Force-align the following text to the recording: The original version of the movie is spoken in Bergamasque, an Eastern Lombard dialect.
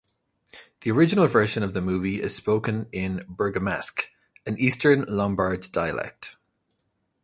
The 0.79 0.89
original 0.89 1.27
version 1.27 1.61
of 1.61 1.75
the 1.75 1.79
movie 1.83 2.19
is 2.23 2.33
spoken 2.35 2.87
in 2.91 3.19
Bergamasque, 3.29 4.07
an 4.47 4.57
Eastern 4.57 5.05
Lombard 5.07 5.71
dialect. 5.71 6.37